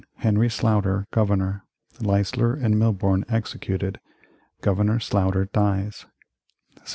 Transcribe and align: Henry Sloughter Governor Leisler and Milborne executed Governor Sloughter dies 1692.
Henry 0.15 0.49
Sloughter 0.49 1.05
Governor 1.11 1.63
Leisler 1.99 2.55
and 2.55 2.73
Milborne 2.73 3.23
executed 3.29 3.99
Governor 4.61 4.99
Sloughter 4.99 5.45
dies 5.45 6.07
1692. 6.77 6.89